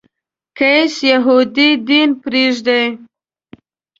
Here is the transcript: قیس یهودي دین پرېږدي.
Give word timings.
قیس 0.57 0.93
یهودي 1.11 1.69
دین 1.87 2.09
پرېږدي. 2.21 2.83